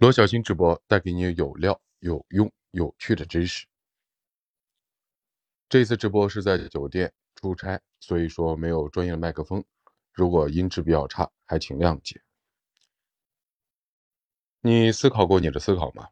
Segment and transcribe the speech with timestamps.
[0.00, 3.66] 罗小新直播带给你有料、有用、有趣的知识。
[5.68, 9.62] 这次直播是在酒店出差，所以说没有专业的麦克风，
[10.14, 12.22] 如果音质比较差，还请谅解。
[14.62, 16.08] 你思考过你的思考吗？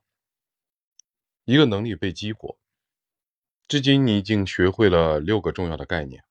[1.46, 2.58] 一个能力被激活，
[3.68, 6.22] 至今你已经学会了六个重要的概念。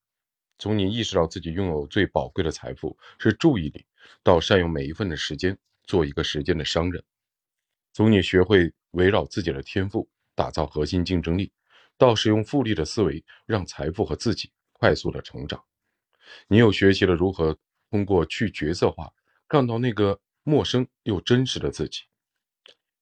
[0.60, 3.88] 从你意识到自己拥有最宝贵的财富是注意力，
[4.22, 7.04] 到善用每一份的时间，做一个时间的商人。
[7.98, 11.52] 从你学会围绕自己的天赋打造核心竞争力，
[11.98, 15.66] 到使用复利的思维让财富和自己快速的成长，
[16.48, 17.58] 你又学习了如何
[17.90, 19.12] 通过去角色化
[19.48, 22.04] 看到那个陌生又真实的自己，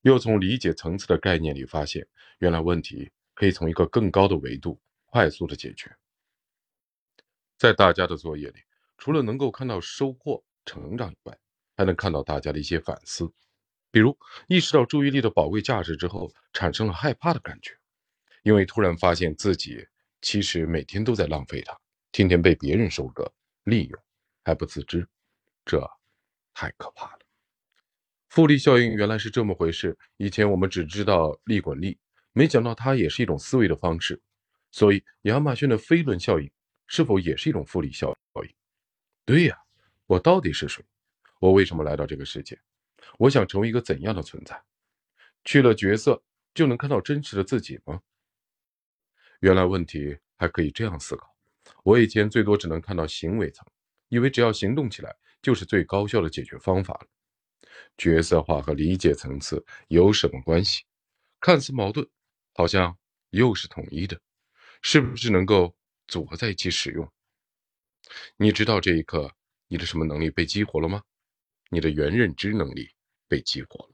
[0.03, 2.07] 又从理解层次的概念里发现，
[2.39, 5.93] 原来问题可以从一个更高的维度快速的解决。
[7.57, 8.61] 在大家的作业里，
[8.97, 11.37] 除了能够看到收获成长以外，
[11.75, 13.29] 还能看到大家的一些反思。
[13.95, 14.13] 比如
[14.49, 17.71] 意识到注意力的宝贵价值之后，产生了害怕的感觉，
[18.43, 19.87] 因为突然发现自己
[20.21, 21.79] 其实每天都在浪费它，
[22.11, 23.31] 天天被别人收割
[23.63, 23.97] 利用，
[24.43, 25.07] 还不自知，
[25.63, 25.81] 这
[26.53, 27.19] 太可怕了。
[28.27, 31.97] 复利效应原来是这么回事，以前我们只知道利滚利，
[32.33, 34.21] 没想到它也是一种思维的方式。
[34.71, 36.51] 所以亚马逊的飞轮效应
[36.85, 38.53] 是否也是一种复利效应？
[39.23, 39.57] 对呀，
[40.05, 40.83] 我到底是谁？
[41.39, 42.59] 我为什么来到这个世界？
[43.17, 44.63] 我想成为一个怎样的存在？
[45.43, 48.01] 去了角色就能看到真实的自己吗？
[49.41, 51.35] 原来问题还可以这样思考。
[51.83, 53.65] 我以前最多只能看到行为层，
[54.09, 57.07] 以为只要行动起来就是最高效的解决方法了。
[57.97, 60.83] 角色化和理解层次有什么关系？
[61.39, 62.07] 看似矛盾，
[62.53, 62.97] 好像
[63.29, 64.19] 又是统一的，
[64.81, 65.75] 是不是能够
[66.07, 67.11] 组合在一起使用？
[68.37, 69.35] 你知道这一刻
[69.67, 71.03] 你的什么能力被激活了吗？
[71.69, 72.94] 你的原认知能力。
[73.27, 73.91] 被激活了。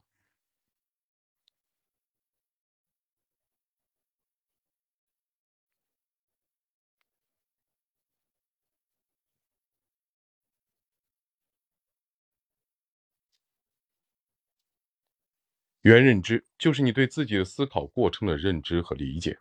[15.82, 19.40] 原认知就是你对自己的思考过程的认知和理解，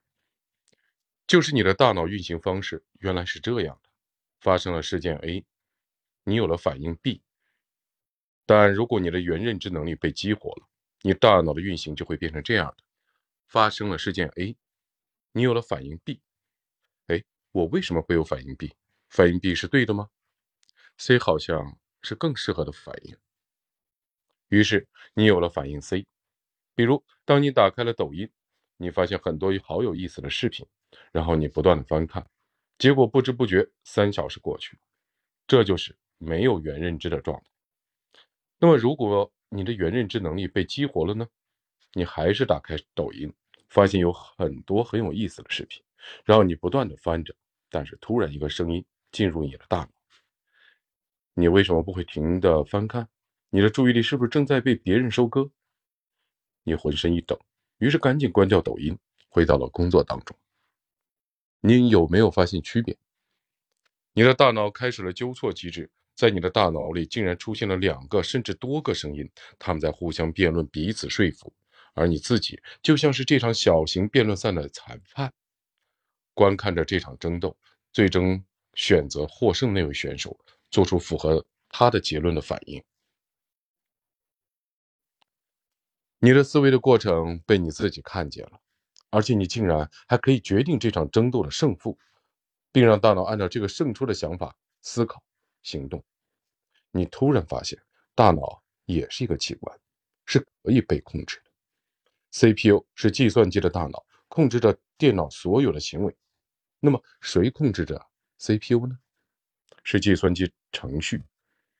[1.27, 3.89] 就是你的大脑运行方式原来是这样的。
[4.39, 5.45] 发生了事件 A，
[6.23, 7.21] 你有了反应 B。
[8.45, 10.67] 但如果你的原认知能力被激活了，
[11.01, 12.83] 你大脑的运行就会变成这样的：
[13.47, 14.55] 发生了事件 A，
[15.31, 16.21] 你有了反应 B。
[17.07, 18.73] 哎，我为什么会有反应 B？
[19.09, 20.09] 反应 B 是对的吗
[20.97, 23.15] ？C 好像是更适合的反应。
[24.49, 26.05] 于是你有了反应 C。
[26.75, 28.29] 比如，当你打开了抖音，
[28.77, 30.65] 你发现很多好有意思的视频，
[31.11, 32.25] 然后你不断的翻看，
[32.77, 34.79] 结果不知不觉三小时过去，
[35.45, 37.50] 这就是没有原认知的状态。
[38.63, 41.27] 那么，如果你的原认知能力被激活了呢？
[41.93, 43.33] 你还是打开抖音，
[43.69, 45.83] 发现有很多很有意思的视频，
[46.23, 47.35] 然后你不断的翻着，
[47.71, 49.89] 但是突然一个声音进入你的大脑，
[51.33, 53.09] 你为什么不会停的翻看？
[53.49, 55.49] 你的注意力是不是正在被别人收割？
[56.61, 57.41] 你浑身一抖，
[57.79, 58.95] 于是赶紧关掉抖音，
[59.27, 60.37] 回到了工作当中。
[61.61, 62.95] 你有没有发现区别？
[64.13, 65.89] 你的大脑开始了纠错机制。
[66.21, 69.27] 在你的大脑里，竟然出现了两个甚至多个声音，
[69.57, 71.51] 他们在互相辩论，彼此说服，
[71.95, 75.33] 而你自己就像是这场小型辩论赛的裁判，
[76.35, 77.57] 观看着这场争斗，
[77.91, 78.45] 最终
[78.75, 80.39] 选择获胜那位选手，
[80.69, 82.83] 做出符合他的结论的反应。
[86.19, 88.61] 你的思维的过程被你自己看见了，
[89.09, 91.97] 而且你竟然还可以决定这场争斗的胜负，
[92.71, 95.23] 并让大脑按照这个胜出的想法思考。
[95.63, 96.03] 行动，
[96.91, 97.81] 你突然发现
[98.13, 99.79] 大脑也是一个器官，
[100.25, 101.51] 是可以被控制的。
[102.31, 106.15] CPU 是计算机的大脑，控制着电脑所有的行为。
[106.79, 108.05] 那么，谁控制着
[108.37, 108.99] CPU 呢？
[109.83, 111.23] 是计算机程序。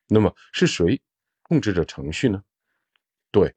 [0.07, 1.01] 那么，是谁
[1.41, 2.43] 控制着程序呢？
[3.31, 3.53] 对，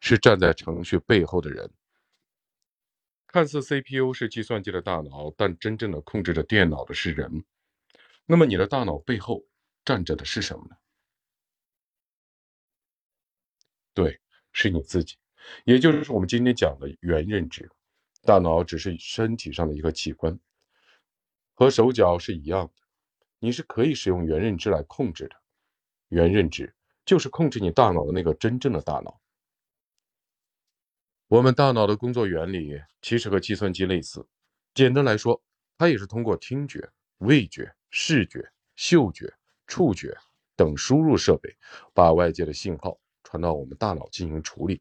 [0.00, 1.70] 是站在程序背后的人。
[3.26, 7.44] 看似 CPU 是计算机的大脑，但真正的控制着电脑的是人。
[8.26, 9.44] 那么，你的大脑背后？
[9.84, 10.76] 站着的是什么呢？
[13.98, 14.20] 对，
[14.52, 15.16] 是你自己，
[15.64, 17.68] 也就是我们今天讲的原认知。
[18.22, 20.38] 大脑只是身体上的一个器官，
[21.52, 22.72] 和手脚是一样的，
[23.40, 25.34] 你是可以使用原认知来控制的。
[26.10, 26.72] 原认知
[27.04, 29.20] 就是控制你大脑的那个真正的大脑。
[31.26, 34.24] 我们大脑的工作原理其实和计算机类似，
[34.74, 35.42] 简单来说，
[35.76, 39.34] 它也是通过听觉、味觉、视觉、嗅觉。
[39.66, 40.16] 触觉
[40.54, 41.56] 等输入设备
[41.92, 42.96] 把外界的信号
[43.28, 44.80] 传到我们大脑进行处理，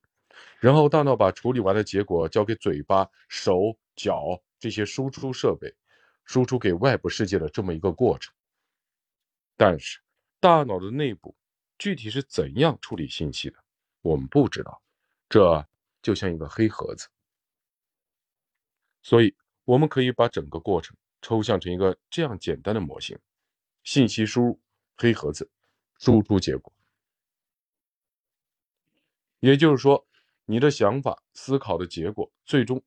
[0.62, 5.76] 然后大脑把处理完的结果交给嘴巴、手脚这些输出设备，
[6.24, 8.34] 输出给外部世界的这么一个过程。
[9.58, 10.00] 但是，
[10.40, 11.36] 大脑的内部
[11.78, 13.58] 具体是怎样处理信息的，
[14.02, 14.82] 我们不知道。
[15.28, 15.68] 这
[16.02, 17.10] 就像一个黑盒子，
[19.04, 19.36] 所以
[19.66, 23.20] 我们可以把整个过程抽象成一个这样简单的模型：
[23.84, 24.62] 信息输入，
[24.96, 25.52] 黑盒子，
[26.00, 26.72] 输出结果。
[29.40, 30.06] 也就是说，
[30.46, 32.84] 你的想法、思考的结果，最终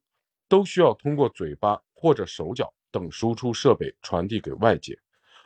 [0.49, 4.99] 都需要通过嘴巴或者手脚等输出设备传递给外界，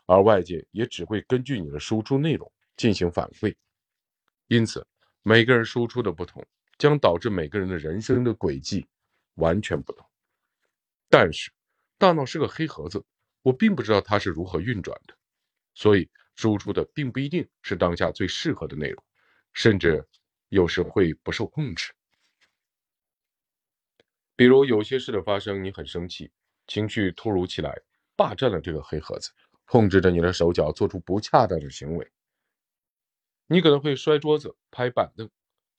[0.06, 3.55] 而外界也只会根据你的输出内容进行反馈。
[4.49, 4.87] 因此，
[5.23, 6.45] 每个人输出的不同。
[6.77, 8.85] 将导致每个人的人生的轨迹
[9.35, 10.05] 完全不同。
[11.09, 11.53] 但是，
[11.99, 13.05] 大脑是个黑盒子，
[13.43, 15.17] 我并不知道它是如何运转的，
[15.73, 19.05] 所以输出的并不一定是当下最适合的内容，
[19.53, 20.05] 甚至
[20.55, 21.93] 有时会不受控制。
[24.37, 26.31] 比如，有些事的发生，你很生气，
[26.69, 27.77] 情绪突如其来，
[28.15, 29.33] 霸占了这个黑盒子，
[29.65, 32.09] 控制着你的手脚做出不恰当的行为。
[33.49, 35.29] 你可能会摔桌子、拍板凳。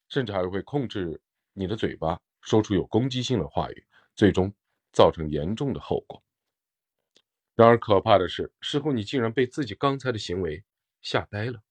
[0.07, 1.19] 甚至还会控制
[1.53, 4.53] 你的嘴巴，说出有攻击性的话语，最终
[4.91, 6.21] 造成严重的后果。
[7.55, 10.63] 然而，可怕的是，事后你竟然被自己刚才的行为
[11.01, 11.63] 吓呆了。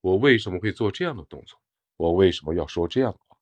[0.00, 1.60] 我为什么会做这样的动作？
[1.98, 3.36] 我为什么要说这样的话？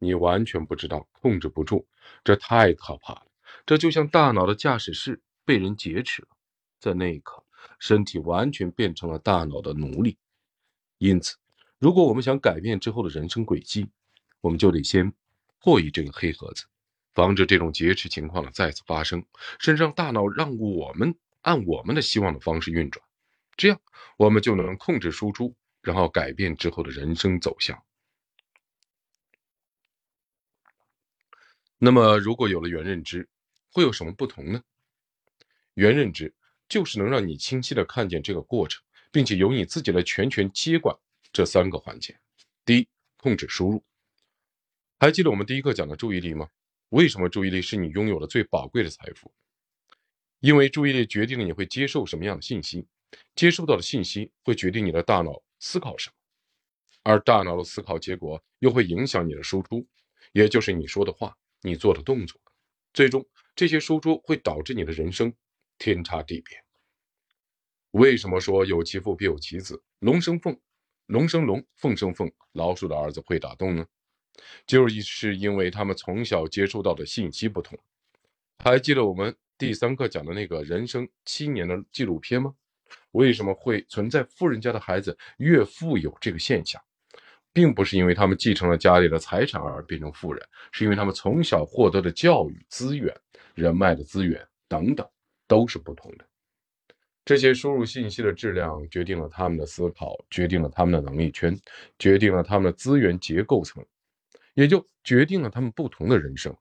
[0.00, 1.86] 你完全不知道，控制不住，
[2.24, 3.26] 这太可怕了。
[3.64, 6.28] 这就像大脑的驾驶室被人劫持了，
[6.80, 7.44] 在那一刻，
[7.78, 10.18] 身体完全变成了大脑的奴隶。
[10.98, 11.36] 因此。
[11.78, 13.90] 如果我们想改变之后的人生轨迹，
[14.40, 15.12] 我们就得先
[15.58, 16.64] 破译这个黑盒子，
[17.12, 19.26] 防止这种劫持情况的再次发生，
[19.58, 23.04] 甚至让大脑让我们按我们的希望的方式运转，
[23.56, 23.80] 这样
[24.16, 27.82] 我们就能控制输出，然后改变之后的人生走向。
[31.78, 33.28] 那么，如果有了原认知，
[33.70, 34.62] 会有什么不同呢？
[35.74, 36.32] 原认知
[36.68, 40.96] 就是能让你清晰的看见这个过程，并且由你自己来全权接管。
[41.32, 42.18] 这三个环节，
[42.64, 43.82] 第一，控制输入。
[45.00, 46.48] 还记得我们第一课讲的注意力吗？
[46.90, 49.32] 为什么注意力是你拥有的最宝贵的财富？
[50.40, 52.86] 因为注意力决定了你会接受什么样的信息，
[53.34, 56.16] 接收到的信息会决定你的大脑思考什么，
[57.04, 59.86] 而大脑的思考结果又会影响你的输出，
[60.32, 62.38] 也就是你说的话、你做的动作，
[62.92, 63.24] 最终
[63.54, 65.32] 这些输出会导致你的人生
[65.78, 66.64] 天差地别。
[67.92, 70.60] 为什么说有其父必有其子，龙生凤？
[71.06, 73.86] 龙生龙，凤生凤，老鼠的儿子会打洞呢，
[74.66, 77.78] 就是因为他们从小接触到的信息不同。
[78.58, 82.56] 还记得我们第三课讲的那个人生七年的纪录片吗？
[83.12, 86.82] 为什么会存在富人家的孩子越富有这个现象，
[87.52, 93.14] 并不是因为他们继承了家里的财产而变成富人，是因为他们从小获得的教育资源、
[93.54, 95.08] 人脉的资源等等
[95.46, 96.26] 都是不同的。
[97.24, 101.56] 这些输入信息的质量决定了他们的思考，决定了他们的能力圈，
[101.98, 103.84] 决定了他们的资源结构层，
[104.54, 106.52] 也就决定了他们不同的人生。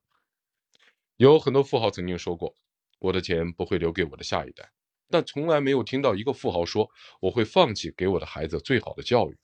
[1.18, 2.56] 有很多富豪曾经说过
[3.00, 4.70] ：“我的钱不会留给我的下一代。”
[5.12, 9.38] 但从来没有听到一个富豪说：“我会放弃给我的孩子最好的教育。”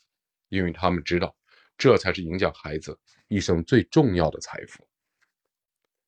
[0.49, 1.35] 因为他们知道，
[1.77, 2.97] 这才是影响孩子
[3.27, 4.87] 一生最重要的财富。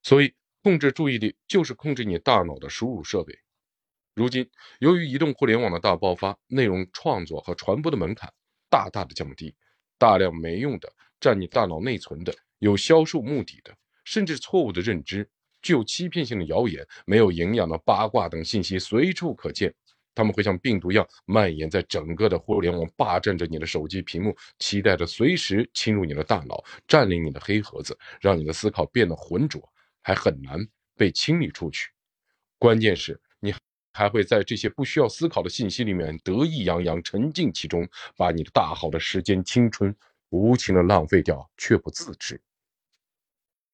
[0.02, 3.38] 所以，控制注意力就是控制你大脑的输入设备。
[4.16, 4.50] 如今，
[4.80, 8.34] 由于移动互联网的大爆发，内容创作和传播的门槛
[8.70, 9.56] 大大的降低，
[9.98, 15.30] 大量没用的、占你大脑内存的、有销售目的的，甚至错误的认知、
[15.62, 19.74] 具有欺骗性的谣言、没有营养的八卦等信息随处可见。
[20.16, 29.62] 他们会像病毒一样蔓延在整个的互联网，霸占着你的手机屏幕，期待着随时侵入你的大脑，占领你的黑盒子，让你的思考变得浑浊，
[30.02, 31.90] 还很难被清理出去。
[32.58, 33.20] 关键是。
[33.42, 33.54] 你
[33.94, 37.88] 还会在这些不需要思考的信息里面得意洋洋，沉浸其中，
[38.18, 39.96] 把你的大好的时间、青春
[40.30, 42.42] 无情的浪费掉，却不自知。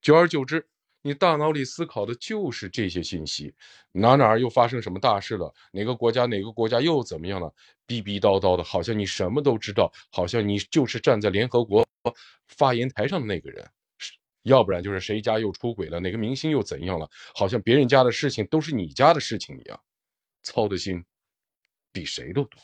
[0.04, 0.68] 久而久之，
[1.06, 3.54] 你大脑里思考的就是这些信息：
[3.92, 5.54] 哪哪又发生什么大事了？
[5.72, 7.54] 哪个国家哪个国家又怎么样了？
[7.86, 11.88] 逼逼叨叨的，好像你什么都知道，好像你就是站在联合国
[12.48, 13.70] 发言台上的那个人，
[14.42, 17.08] 要不然就是谁家又出轨了，哪个明星又怎样了？
[17.36, 19.80] 好像别人家的事情都是你家的事情一样。
[20.42, 21.06] 操的心
[21.92, 22.60] 比谁都多，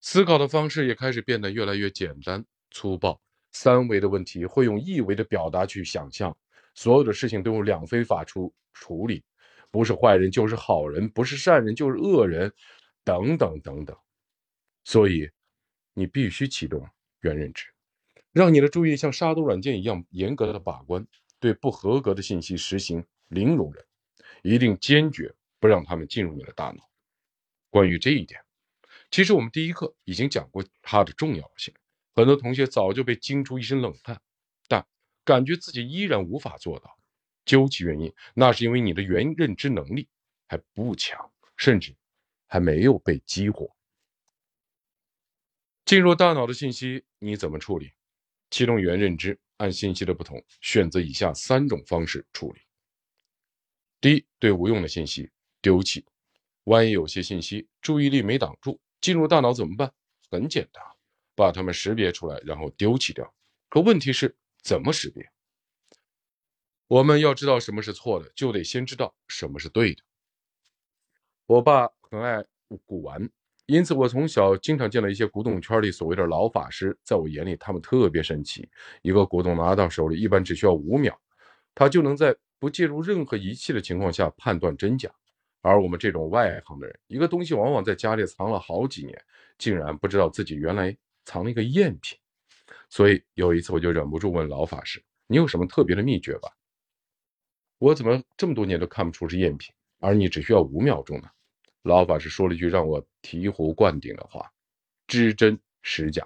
[0.00, 3.20] 思考的方式也开始变得越来越简单粗暴。
[3.52, 6.36] 三维的问题会用一维的表达去想象，
[6.74, 9.24] 所有的事情都用两非法处处理，
[9.70, 12.52] 不是坏人就是好人，不是善人就是恶人，
[13.04, 13.96] 等等等等。
[14.84, 15.30] 所以，
[15.94, 16.86] 你必须启动
[17.20, 17.66] 原认知，
[18.32, 21.06] 让你的注意像杀毒软件一样严格的把关，
[21.38, 23.84] 对不合格的信息实行零容忍，
[24.42, 26.90] 一定坚决不让他们进入你的大脑。
[27.70, 28.40] 关于这一点，
[29.10, 31.72] 其实我们第一课已经讲过它的重要性，
[32.14, 34.20] 很多同学早就被惊出一身冷汗，
[35.24, 36.98] 感觉自己依然无法做到。
[37.44, 40.08] 究其原因，那是因为你的原认知能力
[40.48, 41.94] 还不强，甚至
[42.46, 43.74] 还没有被激活。
[45.84, 47.92] 进入大脑的信息你怎么处理？
[48.50, 52.60] 启动原认知，按信息的不同，选择以下三种方式处理。
[54.00, 56.06] 第一，对无用的信息丢弃。
[56.64, 59.92] 万一有些信息注意力没挡住，进入大脑怎么办？
[60.30, 60.82] 很简单，
[61.34, 63.34] 把它们识别出来，然后丢弃掉。
[63.68, 65.30] 可问题是怎么识别？
[66.88, 70.02] 我们要知道什么是错的，就得先知道什么是对的。
[71.44, 72.42] 我爸很爱
[72.86, 73.30] 古玩。
[73.66, 78.68] 因此，我从小经常见到一些古董圈里所谓的老法师，在我眼里，他们特别神奇。
[79.02, 81.18] 一个古董拿到手里，一般只需要五秒，
[81.74, 85.10] 他就能在不介入任何仪器的情况下判断真假。
[85.62, 89.24] 而我们这种外行的人，一个东西往往在家里藏了好几年，
[89.56, 90.94] 竟然不知道自己原来
[91.24, 92.18] 藏了一个赝品。
[92.94, 96.48] 所以有一次，我就忍不住问老法师：“你有什么特别的秘诀吧？
[97.78, 101.28] 我怎么这么多年都看不出是赝品，而你只需要五秒钟呢？”
[101.82, 104.48] 老法师说了一句让我醍醐灌顶的话
[105.08, 106.24] ：“知真识假。”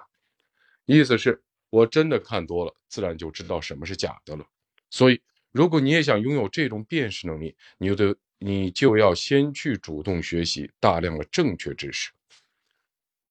[0.84, 4.44] 意思是我真的看多了，自然就知道什么是假的了。
[4.90, 5.22] 所以，
[5.52, 12.12] 如果你也想拥有这种辨识能力，你就得你就要先去主动学习大量的正确知识。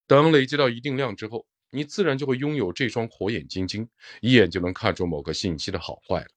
[0.07, 3.89] 等累积到一定量之后，你自然就会拥有这双火眼金睛，
[4.21, 6.27] 一眼就能看出某个信息的好坏了。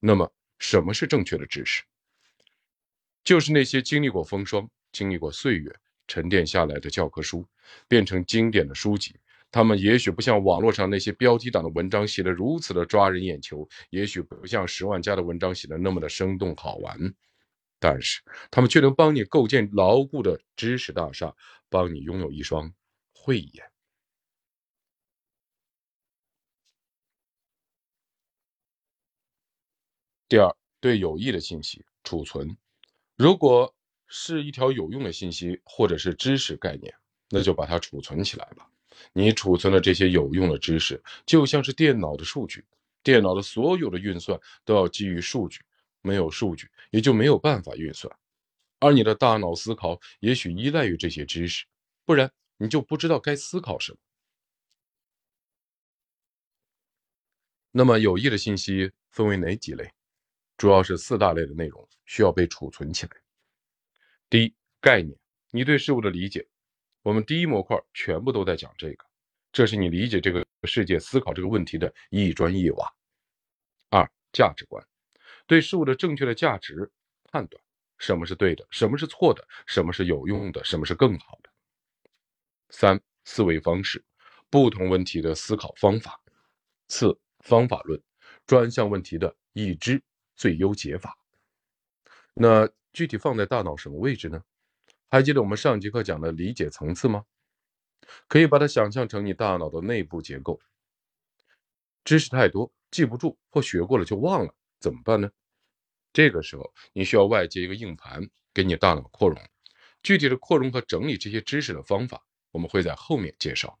[0.00, 1.82] 那么，什么是正确的知识？
[3.24, 5.74] 就是那些经历过风霜、经历过岁月、
[6.06, 7.46] 沉淀下来的教科书，
[7.88, 9.16] 变成经典的书籍。
[9.50, 17.14] 他们也许不像网络上那些标题党的文章写得如此的抓人眼球，也许不像十万加的文章写得那么的生动好玩，
[17.78, 21.34] 但是他们却能帮你构建牢固的知识大厦，
[21.68, 22.72] 帮你拥有一双
[23.14, 23.71] 慧眼。
[30.32, 32.56] 第二，对有益的信息储存。
[33.18, 36.90] 如果是一条有用的信息或者是知识概念，
[37.28, 38.66] 那就把它储存起来吧。
[39.12, 42.64] 你储存的这些有用的知识，就像是电脑的数据，
[43.02, 45.60] 电脑的所有的运算都要基于数据，
[46.00, 48.10] 没有数据也就没有办法运算。
[48.80, 51.66] 而你的大脑思考也许依赖于这些知识，
[52.06, 53.98] 不然你就不知道该思考什么。
[57.72, 59.92] 那么有益的信息分为哪几类？
[60.56, 63.12] 主要是四大类的内容需要被储存起来。
[64.30, 65.16] 第一，概念，
[65.50, 66.46] 你对事物的理解，
[67.02, 69.04] 我们第一模块全部都在讲这个，
[69.52, 72.94] 这是你理解这个世界、思考这个问题的一砖一瓦。
[73.90, 74.86] 二，价值观，
[75.46, 76.90] 对事物的正确的价值
[77.24, 77.62] 判断，
[77.98, 81.50] 什么是对的，什么是错的，什么是有用的，什么是更好的。
[82.70, 84.02] 三，思维方式，
[84.48, 86.18] 不同问题的思考方法。
[86.88, 88.00] 四，方法论，
[88.46, 90.02] 专项问题的已知。
[90.36, 91.16] 最优解法，
[92.34, 94.42] 那具体放在大脑什么位置呢？
[95.08, 97.24] 还记得我们上节课讲的理解层次吗？
[98.28, 100.60] 可以把它想象成你大脑的内部结构。
[102.04, 105.30] 知识太多记不住，或学过了就忘了，怎么办呢？
[106.12, 109.38] 这个时候你需要外接一个硬盘给你大脑扩容。
[110.02, 113.78] 具体的扩容和整理这些知识的方法，我们会在后面介绍。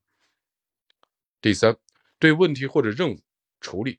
[1.40, 1.76] 第三，
[2.18, 3.20] 对问题或者任务
[3.60, 3.98] 处理。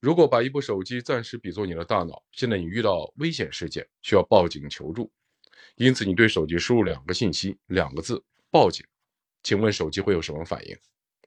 [0.00, 5.12] 如果把一部手机暂时比作你的大脑，现在你遇到危险事件需要报警求助，
[5.76, 8.86] 因此你对手机输入两个信息，两个字“报警”，
[9.44, 10.74] 请问手机会有什么反应？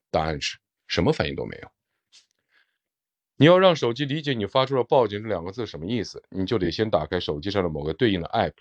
[0.09, 1.71] 答案是什么反应都没有。
[3.35, 8.53] 你要让手机理解你发出了“报警”这两个字什么意思，你就得先打开手机上的某个对应的 app，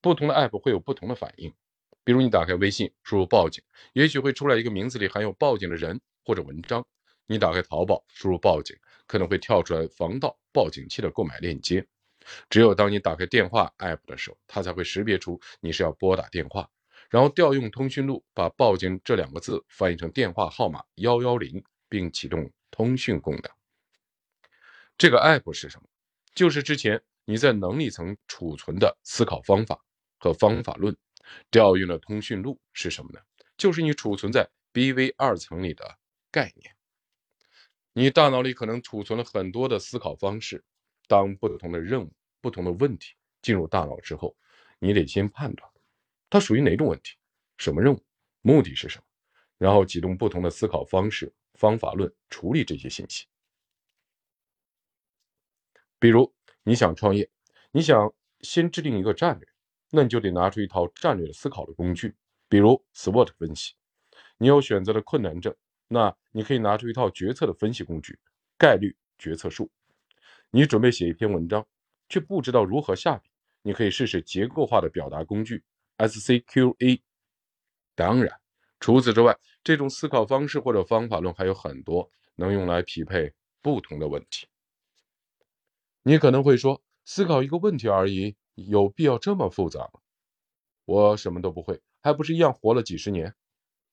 [0.00, 1.52] 不同的 app 会有不同的反应。
[2.04, 6.86] 比如你打开微信，输入“报警”，也许会出来一个名字里含有报警的人或者文章。
[7.26, 11.86] 你打开淘宝，输入“报警”，可能会跳出来防盗报警器的购买链接。
[12.50, 16.68] 只有当你打开电话 app 的时候，它才会识别出你是要拨打电话，
[17.08, 23.50] 然后调用通讯录把“报警”这两个字翻译成电话号码幺幺零，并启动通讯功能。
[24.98, 25.88] 这个 app 是什么？
[26.34, 29.80] 就是之前你在能力层储存的思考方法
[30.18, 30.96] 和方法论。
[31.50, 33.20] 调用的通讯录是什么呢？
[33.56, 35.98] 就是你储存在 BV 二层里的
[36.30, 36.75] 概念。
[37.98, 40.62] 你大脑里可能储存了很多的思考方式，
[41.08, 42.12] 当不同的任务、
[42.42, 44.36] 不同的问题进入大脑之后，
[44.78, 45.66] 你得先判断
[46.28, 47.16] 它属于哪种问题、
[47.56, 48.04] 什么任务、
[48.42, 49.04] 目的是什么，
[49.56, 53.24] 然后启动不同的思考方式、方法论处理这些信息。
[55.98, 56.30] 比如，
[56.64, 57.30] 你想创业，
[57.72, 58.12] 你想
[58.42, 59.48] 先制定一个战略，
[59.90, 62.14] 那你就得拿出一套战略的思考的工具，
[62.46, 63.72] 比如 SWOT 分析。
[64.36, 65.56] 你有选择的困难症，
[65.88, 68.18] 那你可以拿出一套决策的分析工具——
[68.58, 69.70] 概率决策树。
[70.50, 71.66] 你准备写一篇文章，
[72.08, 73.30] 却不知道如何下笔，
[73.62, 75.62] 你可以试试结构化的表达工具
[75.98, 77.00] SCQA。
[77.94, 78.40] 当然，
[78.80, 84.46] 除此之外，这种思考方式或者方法论还有很多，能用来匹配不同的问题。
[86.02, 90.00] 你可能会说，思考一个问题而已，有必要这么复杂吗？
[90.84, 93.34] 我什么都不会，还不是一样活了几十年？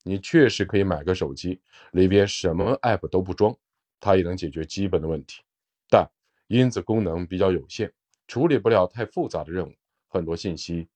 [0.03, 1.59] 你确实可以买个手机，
[1.91, 3.55] 里边什么 app 都不装，
[3.99, 5.41] 它也能解决基本的问题，
[5.89, 6.07] 但
[6.47, 7.91] 因此功能比较有限，
[8.27, 9.73] 处理不了太复杂的任务，
[10.09, 10.87] 很多信息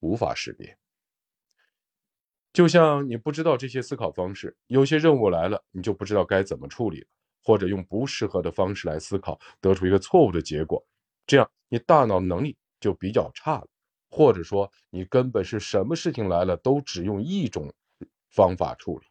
[0.00, 0.76] 无法识别。
[2.52, 7.06] 就像你不知道这些思考方式，有些任务来了，你就不知道该怎么处理了。
[7.46, 10.82] 或者用不适合的方式来思考，得出一个错误的结果，
[11.26, 13.68] 这样你大脑能力就比较差了。
[14.08, 17.70] 或者说，你根本是什么事情来了都只用一种
[18.34, 19.06] 方法处理。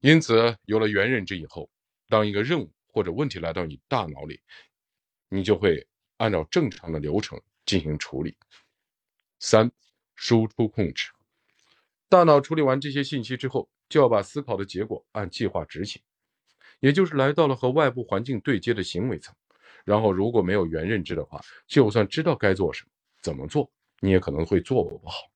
[0.00, 1.70] 因此，有了原认知以后，
[2.08, 4.40] 当一个任务或者问题来到你大脑里，
[5.28, 8.36] 你就会按照正常的流程进行处理。
[9.38, 9.70] 三、
[10.14, 11.10] 输出控制。
[12.08, 13.68] 大脑处理完这些信息之后。
[13.86, 16.02] 就要把思考的结果按计划执行，
[16.80, 19.32] 也就是来到了和外部环境对接的行为层。
[19.84, 23.70] 然后，如果没有原认知的话，就算知道该做什么、怎么做，
[24.00, 25.30] 你也可能会做不好。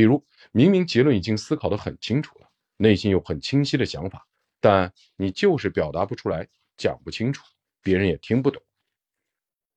[0.00, 4.26] 比如，明明结论已经思考得很清楚了，内心有很清晰的想法，
[4.58, 7.44] 但你就是表达不出来，讲不清楚，
[7.82, 8.62] 别人也听不懂。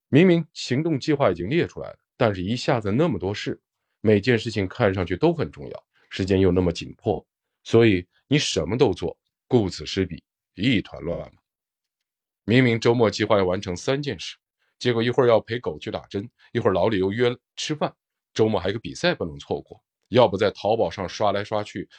[0.08, 3.62] 明明行动计划已经列出来了，但是一下子那么多事，
[4.00, 7.27] 每件事情看上去都很重要，时间又那么紧迫。
[7.65, 11.42] 所以你什么都做，顾此失彼，一团乱麻。
[12.45, 14.38] 明明周末计划要完成三件事，
[14.80, 17.93] 结果一会儿要陪狗去打针，一会儿老李又约吃饭，
[18.34, 21.89] 周末还有个比赛不能错过，要不在淘宝上刷来刷去，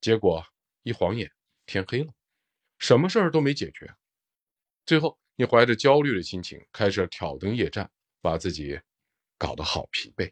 [0.00, 0.44] 结果
[0.82, 1.32] 一晃眼
[1.64, 2.12] 天黑了，
[2.78, 3.94] 什么事儿都没解决。
[4.84, 8.78] 最后你怀着焦虑的心情开始挑灯夜战，把自己
[9.38, 10.30] 搞得好疲惫。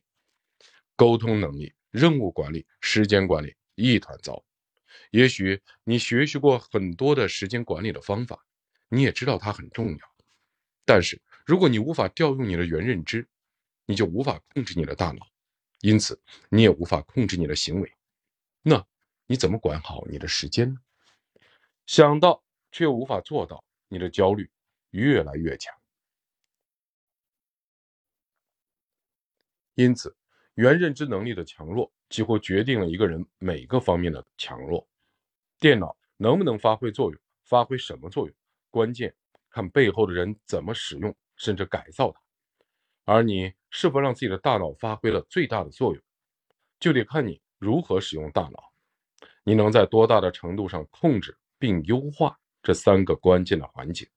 [0.94, 3.56] 沟通能力、任务管理、时间管理。
[3.74, 4.44] 一团糟。
[5.12, 8.44] 也许你学习过很多的时间管理的方法，
[8.90, 9.98] 你也知道它很重要。
[10.84, 13.26] 但是如果你无法调用你的原认知，
[13.86, 15.26] 你就无法控制你的大脑，
[15.82, 16.18] 因此
[16.48, 17.92] 你也无法控制你的行为。
[18.62, 18.86] 那
[19.26, 20.80] 你怎么管好你的时间呢？
[21.84, 24.50] 想到却又无法做到，你的焦虑
[24.90, 25.74] 越来越强。
[29.74, 30.16] 因此，
[30.54, 31.92] 原认知能力的强弱。
[32.08, 34.86] 几乎决定了一个人每个方面的强弱。
[35.58, 38.36] 电脑能不能发挥作用，发挥什么作用，
[38.70, 39.16] 关键
[39.48, 42.21] 看背后的人怎么使用，甚至改造它。
[43.04, 46.02] 而你是否让自己的大脑发挥了最大的作用，
[46.80, 48.72] 就得看你如何使用大脑。
[49.44, 54.08] 你能在多大的程度上控制并优化这三个关键的环节？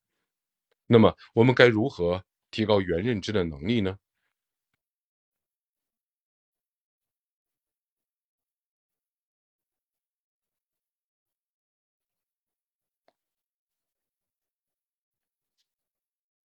[0.87, 3.97] 那么，我们该如何提高原认知的能力呢？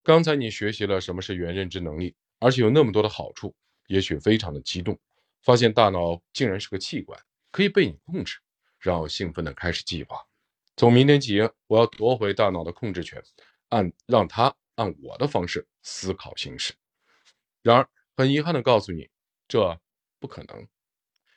[0.02, 3.54] 刚才你学习了什么是原认知能力，而且有那么多的好处，
[3.86, 4.98] 也许非常的激动，
[5.42, 7.20] 发现大脑竟然是个器官，
[7.52, 8.38] 可以被你控制，
[8.78, 10.16] 然后兴奋的开始计划。
[10.76, 13.22] 从明天起，我要夺回大脑的控制权，
[13.68, 16.72] 按让它按我的方式思考行事。
[17.62, 19.10] 然而，很遗憾的告诉你，
[19.46, 19.78] 这
[20.18, 20.66] 不可能。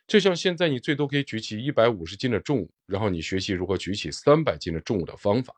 [0.07, 5.53] 就像现在，你最多可以举起一百五十斤的重物，然后你学习如何举起三百斤的重物的方法。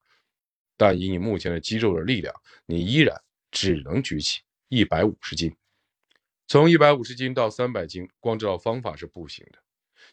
[0.78, 2.34] 但以你目前的肌肉的力量，
[2.66, 5.56] 你依然只能举起一百五十斤。
[6.48, 9.60] 从一百五十斤到三百斤，光知道方法是不行的。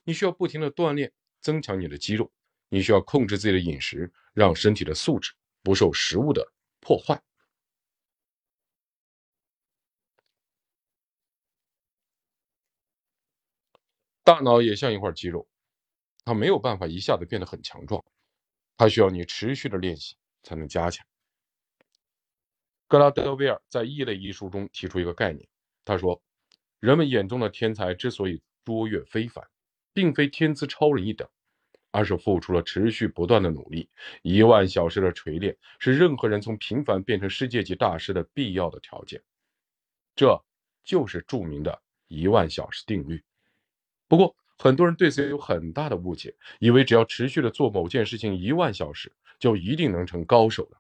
[0.04, 2.32] 你需要不停的锻炼，增强你的肌肉。
[2.68, 7.22] 你需要控制自己的饮食，让身体的素质不受食物的破坏。
[14.24, 15.46] 大脑也像一块肌肉，
[16.24, 18.02] 它没有办法一下子变得很强壮，
[18.76, 20.16] 它需要你持续的练习。
[20.42, 21.12] 才能加强。
[22.92, 25.48] 格拉德威尔在《异类》一书中提出一个概念，
[25.83, 26.22] 他说
[26.78, 29.42] ：“人们眼中的天才之所以卓越非凡，
[29.94, 31.26] 并非天资超人一等，
[31.90, 33.88] 而是付出了持续不断的努力。
[34.20, 39.22] 一万小时的锤炼是任何人从平凡变成世界级大师的必要的条件。
[40.14, 40.38] 这
[40.85, 43.24] 就是著名的一万小时定律。
[44.07, 50.78] 不过，很多人对此有很大的误解，以为只要持续的做某件事情一万小时，就一定能成高手了。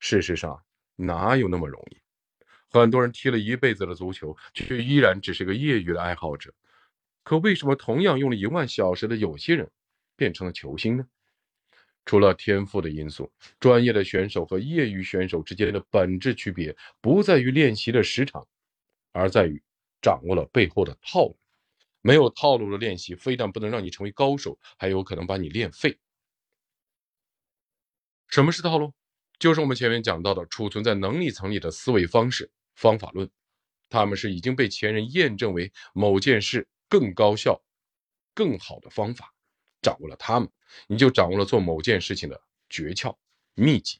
[0.00, 0.60] 事实上，
[1.06, 1.98] 哪有那么容易？
[2.70, 6.54] 很多人踢了一辈子的足球，却依然只是个业余的爱好者。
[7.24, 9.70] 可为什么同样用了一万小时的有些人，
[10.16, 11.04] 变成了球星呢？
[12.06, 18.46] 除了天赋的因素，专业的选手和业余选手之间的本质区别，不在于练习的时长，
[19.12, 19.62] 而在于
[20.00, 21.36] 掌握了背后的套路。
[22.02, 25.98] 没有套路的练习，非但不能让你成为高手，还有可能把你练废。
[28.28, 28.94] 什么是套路？
[29.40, 33.28] 就是我们前面讲到的储存在能力层里的思维方式、方法论，
[33.88, 37.64] 他们是已经被前人验证为某件事更高效、
[38.34, 39.34] 更好的方法。
[39.80, 40.50] 掌握了它们，
[40.88, 43.16] 你就掌握了做某件事情的诀窍、
[43.54, 43.98] 秘籍。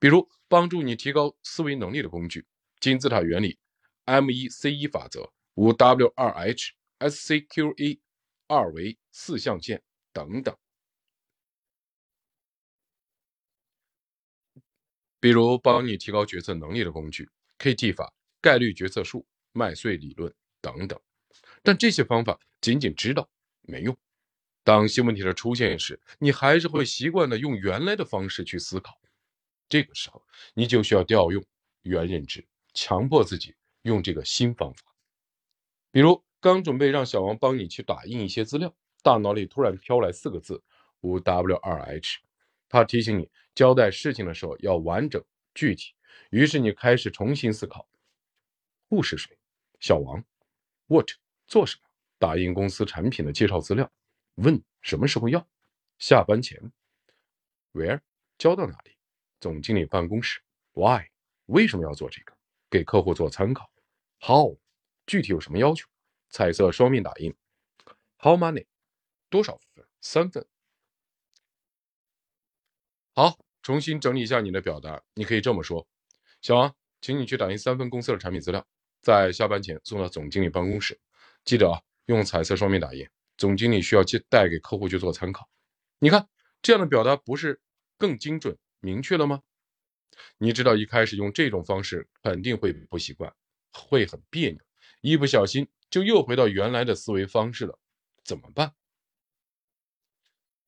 [0.00, 2.44] 比如，帮助你提高思维能力的工具：
[2.80, 3.56] 金字塔原理、
[4.06, 8.00] M 一 C 一法则、五 W 二 H、S C Q A、
[8.48, 9.80] 二维四象限
[10.12, 10.56] 等等。
[15.20, 17.28] 比如帮你提高决策能力的工具
[17.58, 20.98] ，KT 法、概率决策术、麦穗理论等等。
[21.62, 23.28] 但这些方法仅仅知道
[23.60, 23.96] 没用。
[24.64, 28.98] 当新问题的出现时，你还是会习惯的用原来的方式去思考。
[29.68, 30.22] 这个时候，
[30.54, 31.44] 你就需要调用
[31.82, 34.94] 原认知，强迫自己用这个新方法。
[35.92, 40.62] 比如，刚准备让小王帮你去打印一些资料，大脑里突然飘来四个字：
[41.00, 42.20] 五 W 二 H。
[42.68, 45.22] 他提醒你交代事情的时候要完整
[45.54, 45.94] 具体，
[46.30, 47.88] 于是你开始重新思考
[48.88, 49.38] ：Who 是谁？
[49.78, 50.24] 小王
[50.86, 51.08] ？What
[51.46, 51.88] 做什么？
[52.18, 53.90] 打印公司产品的介绍资料。
[54.36, 55.46] 问什么时候要？
[55.98, 56.72] 下班前。
[57.72, 58.00] Where
[58.38, 58.96] 交到哪里？
[59.40, 60.40] 总经理办公室。
[60.72, 61.06] Why
[61.46, 62.36] 为什么要做这个？
[62.70, 63.70] 给客户做参考。
[64.20, 64.58] How
[65.06, 65.88] 具体有什么要求？
[66.28, 67.34] 彩色双面打印。
[68.18, 68.66] How many
[69.28, 69.86] 多少份？
[70.00, 70.46] 三份。
[73.14, 75.02] 好，重新整理一下你的表达。
[75.14, 75.86] 你可以这么说：
[76.40, 78.64] 小王，请你去打印三份公司的产品资料，
[79.02, 80.98] 在下班前送到总经理办公室。
[81.44, 83.06] 记得啊，用彩色双面打印。
[83.36, 85.48] 总经理需要去带给客户去做参考。
[85.98, 86.28] 你看
[86.62, 87.60] 这样的表达不是
[87.98, 89.42] 更精准明确了吗？
[90.38, 93.34] 你知道一开始用这种方式肯定会不习惯，
[93.72, 94.60] 会很别扭，
[95.00, 97.78] 一不小心就又回到原来的思维方式了，
[98.24, 98.72] 怎么办？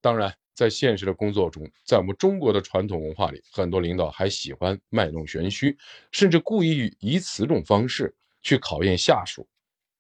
[0.01, 0.42] 当然。
[0.55, 5.77] 在现实的工作中，在我们中国的传统文化里，很多领导还喜欢卖弄玄虚，
[6.11, 9.49] 甚至故意以此种方式去考验下属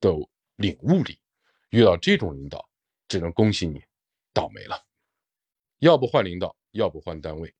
[0.00, 0.10] 的
[0.56, 1.18] 领悟力。
[1.70, 2.68] 遇到这种领导，
[3.08, 3.82] 只能恭喜你，
[4.34, 4.84] 倒霉了。
[5.78, 7.54] 要不换领导，要不换单位。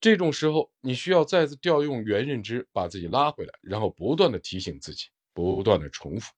[0.00, 6.32] 这种时候，你需要再次调用原认知，把自己拉回来，然后不断的提醒自己，不断的重复，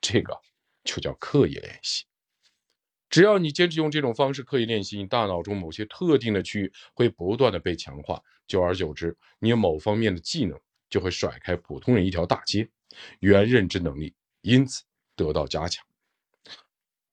[0.00, 0.34] 这个
[0.84, 2.04] 就叫刻意练习。
[3.08, 10.58] 只要你坚持用这种方式刻意练习，你大脑中某些特定的区域会不断的被强化，久而久之，你某方面的技能
[10.90, 12.68] 就会甩开普通人一条大街，
[13.20, 14.82] 原认知能力因此
[15.14, 15.84] 得到加强。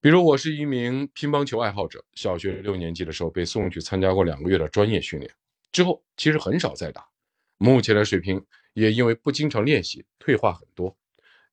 [0.02, 5.32] 比如，我是一名乒乓球爱好者，小学六年级的时候被送去参加过两个月的专业训练，
[5.72, 7.08] 之后其实很少再打，
[7.58, 10.98] 目前的水平也因为不经常练习退化很多。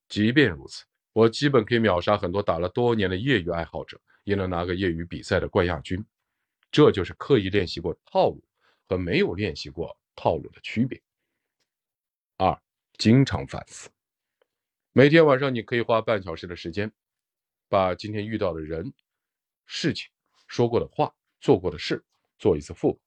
[0.08, 4.00] 即便如此，我基本可以秒杀很多打了多年的业余爱好者。
[4.30, 6.06] 也能拿个业余比赛的冠亚军，
[6.70, 8.40] 这就是刻意练习过套路
[8.86, 11.02] 和没有练习过套路的区别。
[12.36, 12.56] 二，
[12.96, 13.90] 经常反思。
[14.92, 16.92] 每天晚上你可以花半小时的时间，
[17.68, 18.92] 把今天遇到的人、
[19.66, 20.08] 事情、
[20.46, 22.04] 说过的话、做过的事
[22.38, 23.00] 做一次复盘，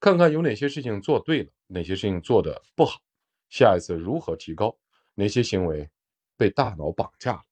[0.00, 3.02] 看看有哪些事情做对了，哪些事情做的不好，
[3.50, 4.74] 下一次如何提高，
[5.16, 5.90] 哪些行为
[6.34, 7.44] 被大脑绑架了。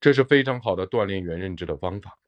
[0.00, 2.18] 这是非常好的锻炼原认知的方法。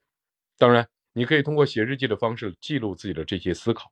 [0.57, 3.91] 当然，你可以通过写日记的方式记录自己的这些思考。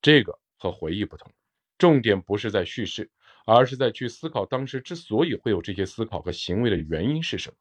[0.00, 1.32] 这个和回忆不同，
[1.78, 3.10] 重点不是在叙事，
[3.46, 7.56] 而是在去思考当时之所以会有这些思考和行为的原因是什么，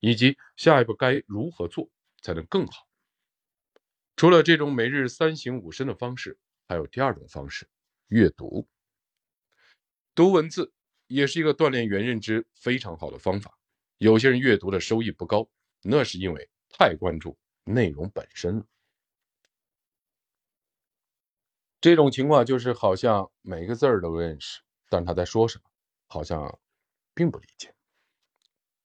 [0.00, 1.88] 以及下一步该如何做
[2.22, 2.86] 才能更好。
[4.16, 7.68] 除了这种每日三省吾身的方式，还有第二种方式——
[8.08, 8.66] 阅读。
[10.14, 10.72] 读文字
[11.06, 13.58] 也是一个锻炼原认知非常好的方法。
[13.98, 15.48] 有些人阅读的收益不高，
[15.82, 18.66] 那是因为太关注内容本身了。
[21.80, 25.64] 这种情况就是好像每个字儿都认识，但他在说什么，
[26.08, 26.58] 好像
[27.14, 27.72] 并不理解。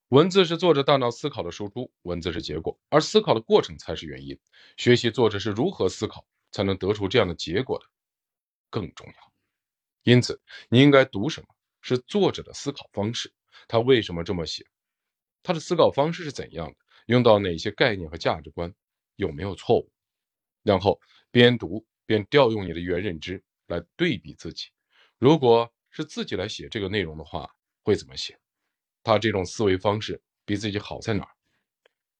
[0.09, 4.37] 文字是作者大脑思考的输出，文字是结果，而思考的过程才是原因。
[4.77, 7.85] 学习作者是如何思考才能得出这样的结果的
[8.69, 9.33] 更重要。
[10.03, 11.47] 因此，你应该读什么
[11.81, 13.33] 是作者的思考方式，
[13.67, 14.65] 他为什么这么写。
[15.43, 16.75] 他的思考方式是怎样的，
[17.07, 18.73] 用到哪些概念和价值观，
[19.15, 19.91] 有没有错误。
[20.63, 20.99] 然后
[21.31, 24.67] 边读边调用你的原认知来对比自己。
[25.17, 27.49] 如果是自己来写这个内容的话，
[27.83, 28.39] 会怎么写？
[29.03, 31.31] 他这种思维方式比自己好在哪儿？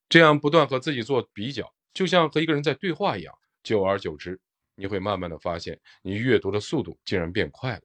[0.10, 3.34] 这样不断和自己做比较，就像和一个人在对话一样。
[3.63, 4.41] 久而久之，
[4.73, 7.81] 你会慢慢的发现，你阅读的速度竟然变快了，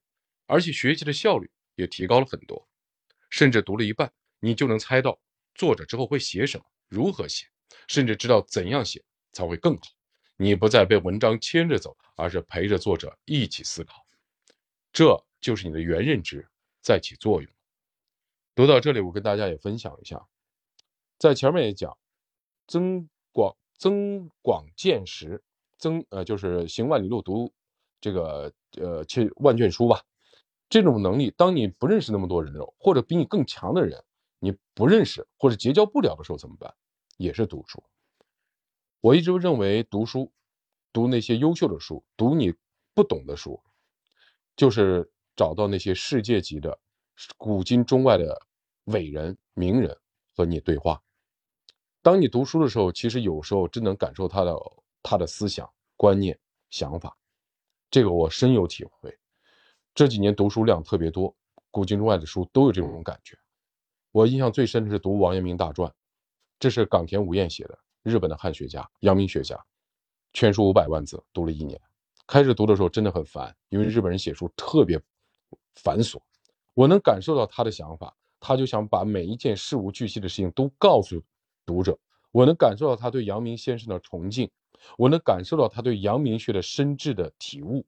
[0.46, 2.66] 而且学习的效率也提高了很多。
[3.29, 5.20] 甚至读了一半，你就能猜到
[5.57, 7.47] 作者之后会写什么，如何写，
[7.88, 9.83] 甚至知道怎样写才会更好。
[10.37, 14.07] 你不再被文章牵着走，而是陪着作者一起思考。
[14.92, 16.47] 这就是你的原认知
[16.81, 17.51] 在起作用。
[18.55, 20.27] 读到这里，我跟大家也分享一下，
[21.19, 21.97] 在前面也讲，
[22.66, 25.42] 增广增广见识，
[25.79, 27.53] 增呃就是行万里路，读
[28.01, 30.03] 这个呃去万卷书吧。
[30.69, 34.03] 这种能力，当你不认识那么多人了，或者比你更强的人，
[34.47, 36.75] 你不认识或者结交不了的时候怎么办？
[37.17, 37.83] 也是读书。
[39.01, 40.33] 我一直认为，读书，
[40.93, 42.55] 读那些优秀的书，读你
[42.95, 43.63] 不懂的书，
[44.57, 46.79] 就是找到那些世界级的
[47.37, 48.41] 古今中外的。
[48.87, 49.99] 伟人、名人
[50.37, 51.03] 和你对话。
[52.03, 54.55] 当你读书的时候，其实有时候真能感受他的
[55.03, 56.39] 他的思想、观念、
[56.71, 57.19] 想法。
[57.91, 59.19] 这个我深有体会。
[59.93, 61.35] 这几年读书量特别多，
[61.73, 63.37] 古今中外的书都有这种感觉。
[64.17, 65.93] 我印象最深的是读王阳明大传，
[66.59, 69.63] 这是冈田武彦写的，日本的汉学家、阳明学家，
[70.33, 71.79] 全书五百万字，读了一年。
[72.27, 74.99] 开始读的时候真的很烦，因为日本人写书特别
[75.75, 76.19] 繁琐。
[76.73, 78.17] 我能感受到他的想法。
[78.41, 81.23] 他就想把每一件事无巨细的事情都告诉
[81.67, 81.99] 读者。
[82.33, 84.51] 我能感受到他对阳明先生的崇敬，
[84.97, 87.85] 我能感受到他对阳明学的深挚的体悟，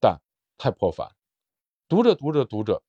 [0.00, 0.20] 但
[0.56, 1.08] 太破烦。
[1.86, 2.82] 读着读着读着，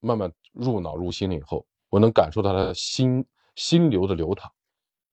[0.00, 4.50] 慢慢入脑入心了以后，我能感受到他的心心流的流淌。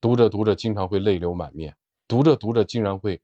[0.01, 1.71] 读着读着，经常会泪流满面；
[2.07, 3.21] 读着读着，竟然会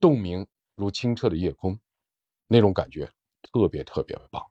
[0.00, 1.78] 洞明如清澈的夜空，
[2.48, 3.10] 那种感觉
[3.52, 4.42] 特别特别棒。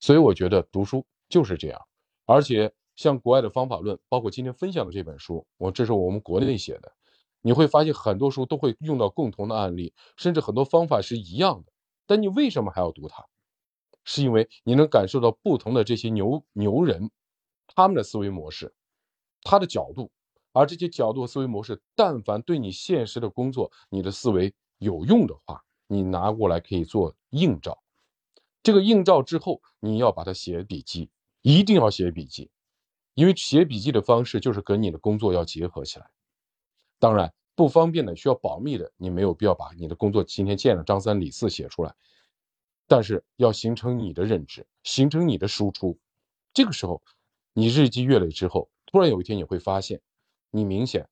[0.00, 1.04] 所以我觉得读书。
[1.26, 1.80] 就是这样，
[2.26, 6.92] 而且像国外的方法论，包括今天分享的这本书，我这是我们国内写的，
[7.40, 11.72] 你会发现很多书都会用到共同的案例，甚至很多方法是一样的。
[12.06, 13.24] 但你为什么还要读它？
[14.04, 17.10] 是因为你能感受到不同的这些牛牛人，
[17.66, 18.74] 他们的思维模式，
[19.42, 20.10] 他的角度，
[20.52, 27.82] 而这些角度思维模式，但凡对你现实的工作、你的思维有用的话，你拿过来可以做映照。
[28.62, 31.10] 这个映照之后，你要把它写笔记。
[31.46, 32.50] 一定要写笔记，
[33.12, 36.08] 因为写笔记的方式就是跟你的工作要结合起来。
[36.98, 41.94] 当然，不方便的、需要保密的，你没有必要把你的工作今天见了张三李四写出来。
[42.86, 45.98] 但是要形成你的认知，形成你的输出。
[46.52, 47.02] 这个时候，
[47.52, 50.00] 你日积月累之后，突然有一天你会发现，
[50.50, 51.08] 你明显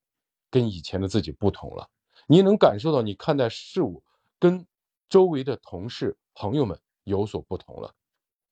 [0.51, 1.89] 跟以前的自己不同了。
[2.27, 4.03] 你能感受到你看待事物
[4.39, 4.67] 跟
[5.09, 7.95] 周围的同事朋友们有所不同了。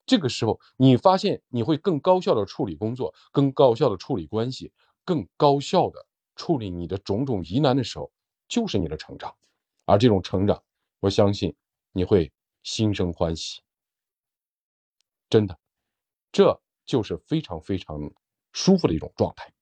[0.05, 4.73] 这个时候，你发现你会更高效的处理工作，更高效的处理关系，
[5.05, 6.05] 更高效的
[6.35, 8.11] 处理你的种种疑难的时候，
[8.49, 9.33] 就是你的成长。
[9.85, 10.61] 而这种成长，
[10.99, 11.55] 我相信
[11.93, 12.31] 你会
[12.63, 13.61] 心生欢喜。
[15.29, 15.59] 真的，
[16.31, 18.13] 这就是非常非常
[18.51, 19.53] 舒服的一种状态。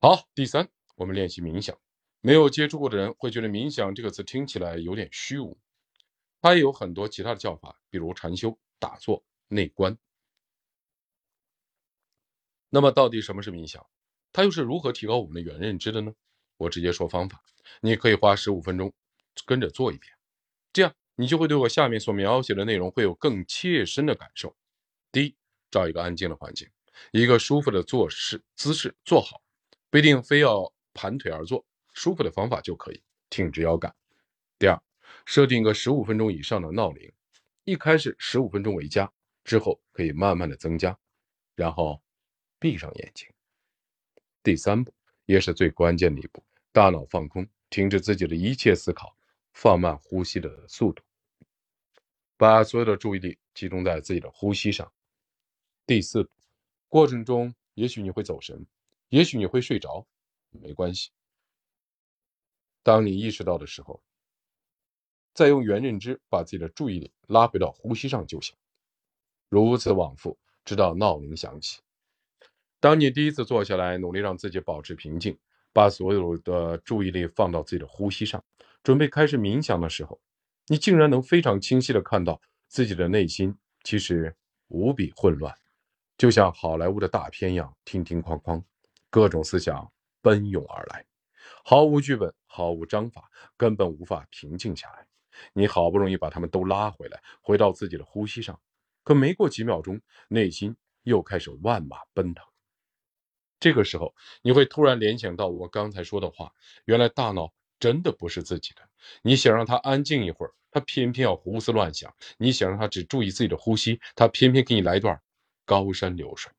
[0.00, 1.78] 好，第三，我们练习冥想。
[2.20, 5.58] 没有接触过的人会觉得冥想这个词听起来有点虚无。
[6.40, 9.98] 它也有很多其他的叫法，比如禅修、打坐、内观。
[12.68, 13.84] 那么，到底什么是冥想？
[14.32, 16.14] 它又是如何提高我们的原认知的呢？
[16.56, 17.42] 我直接说方法，
[17.80, 18.92] 你可以花十五分钟
[19.44, 20.14] 跟着做一遍，
[20.72, 24.56] 这样你就会对我下面所描写的内容会有更切身的感受。
[25.12, 25.36] 第一，
[25.70, 26.68] 找一个安静的环境，
[27.12, 29.42] 一个舒服的坐式姿势坐好，
[29.90, 33.94] 不一定非要盘腿而坐，舒服的方法就可以，挺直腰杆。
[34.58, 34.80] 第二。
[35.26, 37.12] 设定一个十五分钟以上的闹铃，
[37.64, 39.12] 一开始十五分钟为佳，
[39.44, 40.96] 之后可以慢慢的增加，
[41.56, 42.00] 然后
[42.58, 43.28] 闭上眼睛。
[44.42, 44.94] 第三步
[45.26, 49.16] 也是最关键的一步，大脑放空，停止自己的一切思考，
[49.62, 51.02] 放慢呼吸的速度，
[52.38, 54.90] 把所有的注意力集中在自己的呼吸上。
[55.86, 56.30] 第四，
[56.88, 58.64] 过程中也许你会走神，
[59.10, 60.06] 也许你会睡着，
[60.48, 61.10] 没关系。
[62.82, 64.02] 当你意识到的时候。
[65.34, 68.56] 再用原认知把自己的注意力拉回到呼吸上就行，
[69.48, 71.80] 如此往复，直到闹铃响起。
[72.80, 75.38] 当你第一次坐下来，努力让自己保持平静，
[75.72, 78.42] 把所有的注意力放到自己的呼吸上，
[78.82, 80.20] 准备开始冥想的时候，
[80.66, 84.34] 你竟然能非常清晰的看到自己的内心其实
[84.68, 85.54] 无比混乱，
[86.16, 88.62] 就像好莱坞的大片一样，听听哐哐，
[89.10, 91.04] 各种思想奔涌而来，
[91.64, 95.06] 毫无剧本，毫无章法，根本无法平静下来。
[95.52, 98.60] 你好不容易把他们都拉回来，回到自己的呼吸上，
[99.02, 102.44] 可没过几秒钟，内心又开始万马奔腾。
[103.58, 106.52] 这个时候，你会突然联想到我刚才说的话：
[106.84, 108.88] 原来大脑真的不是自己的。
[109.22, 115.20] 你想让他安静一会儿，他偏偏要胡思乱想；你想让他只注意自己的呼吸，他偏偏给你来一段。
[115.66, 116.50] 高山流水，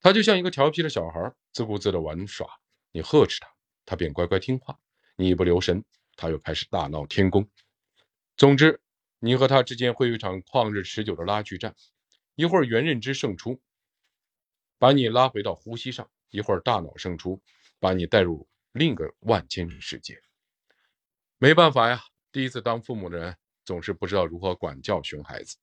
[0.00, 2.48] 他就像一个调皮的小孩，自顾自的玩耍。
[2.92, 3.48] 你呵斥他，
[3.84, 4.74] 他便乖乖听话；
[5.16, 5.84] 你一不留神，
[6.16, 7.46] 他又开始大闹天宫。
[8.38, 8.80] 总之，
[9.18, 11.74] 你和他之间会有一场旷日持久的拉锯战。
[12.36, 13.60] 一会儿原认知胜出，
[14.78, 17.42] 把你拉回到呼吸上；一会儿大脑胜出，
[17.78, 20.20] 把你带入另一个万千里世界。
[21.38, 25.56] 没办法呀，第一次当父母的人总是不知道如何管教熊孩子，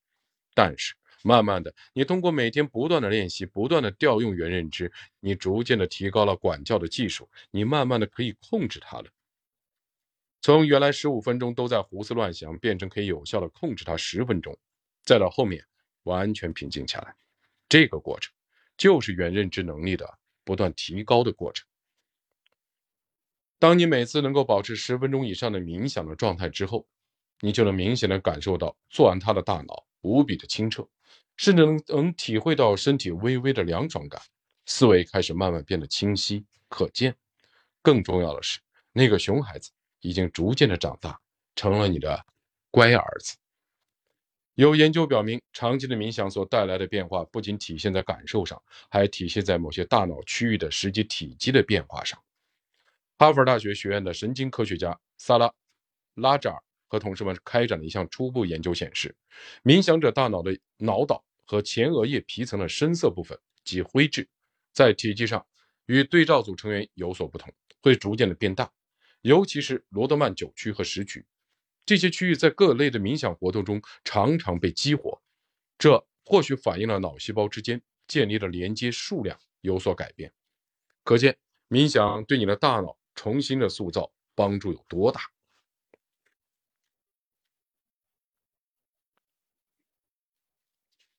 [0.56, 0.96] 但是。
[1.24, 9.06] 慢慢的，你通过每天不断的练习，不断的调用原认知，你逐渐的提高了管教的技术，你慢慢的可以控制他了。
[10.42, 14.58] 从原来十五分钟都在胡思乱想，变成可以有效的控制他十分钟，
[15.04, 15.64] 再到后面
[16.06, 17.16] 完全平静下来，
[17.70, 18.34] 这个过程
[18.76, 21.68] 就是原认知能力的不断提高的过程。
[23.62, 26.84] 当你每次能够保持十分钟以上的冥想的状态之后，
[27.42, 30.84] 你就能明显的感受到做完它的大脑无比的清澈。
[31.38, 34.20] 甚至能能体会到身体微微的凉爽感，
[34.66, 37.16] 思维开始慢慢变得清晰可见。
[37.84, 38.60] 更重要的是，
[38.94, 39.70] 那个熊孩子
[40.00, 41.20] 已经逐渐的长大，
[41.56, 42.20] 成了你的
[42.72, 43.36] 乖儿子。
[44.56, 52.20] 有研究表明，长期的冥想所带来的变化，不仅体现在感受上，还体现在某些大脑区域的实际体积的变化上。
[53.22, 55.54] 哈佛大学学院的神经科学家萨拉
[56.16, 59.16] 拉扎尔和同事们开展的一项初步研究显示，
[59.64, 61.24] 冥想者大脑的脑岛。
[61.46, 64.28] 和前额叶皮层的深色部分及灰质，
[64.74, 65.46] 在体积上
[65.86, 68.72] 与对照组成员有所不同，会逐渐的变大，
[69.22, 71.24] 尤其是罗德曼九区和十区，
[71.86, 75.22] 这些区域在各类的冥想活动中常常被激活，
[75.78, 80.34] 这或许反映了脑细胞之间建立的连接数量有所改变，
[81.04, 81.38] 可见
[81.70, 85.22] 冥想对你的大脑重新的塑造帮助有多大。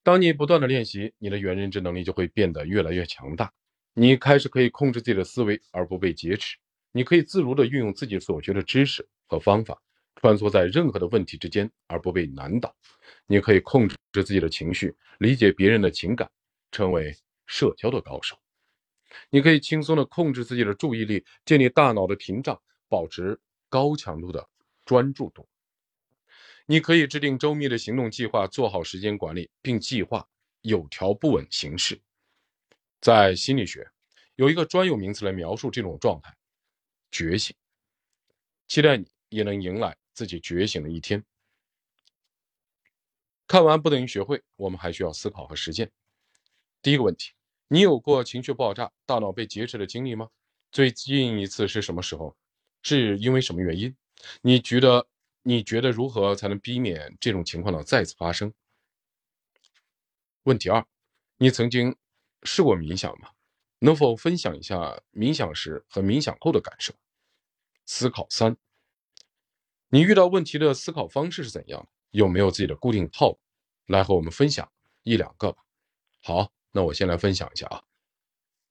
[0.05, 3.53] 当你不断的练习，你的原认知能力就会变得越来越强大。
[3.93, 6.57] 你开始可以控制自己的思维而不被劫持，
[6.91, 9.81] 你可以自如的运用自己所学的知识和方法，
[10.15, 12.75] 穿梭在任何的问题之间而不被难倒。
[13.27, 16.29] 你可以控制自己的情绪，理解别人的情感，
[16.69, 18.42] 成为社交的高手。
[19.29, 24.47] 你可以轻松的控制自己的注意力，建立大脑的屏障，保持高强度的
[24.85, 25.47] 专注度。
[26.65, 30.27] 你可以制定周密的行动计划，做好时间管理，并计划
[30.61, 32.01] 有条不紊行事。
[33.01, 33.91] 在心理学，
[34.35, 36.33] 有一个专有名词来描述这种状态：
[37.11, 37.55] 觉醒。
[38.67, 41.23] 期待你也能迎来自己觉醒的一天。
[43.45, 45.91] 看完不等于学会，我们还需要思考和实践。
[46.81, 47.33] 第一个问题：
[47.73, 50.29] 你有过情绪爆炸、大脑被劫持的经历吗？
[50.71, 52.37] 最近一次是什么时候？
[52.83, 53.95] 是因为什么原因？
[54.43, 55.07] 你觉得？
[55.41, 58.53] 你觉得如何才能避免这种情况的再次发生？
[60.43, 60.85] 问题二：
[61.37, 61.95] 你曾经
[62.43, 63.29] 试过冥想吗？
[63.79, 66.93] 能否分享一下冥想时和冥想后的感受？
[67.87, 68.55] 思考三：
[69.89, 71.87] 你遇到问题的思考方式是怎样的？
[72.11, 73.39] 有没有自己的固定套路？
[73.87, 75.63] 来和我们分享一两个吧。
[76.21, 77.81] 好，那我先来分享一下啊。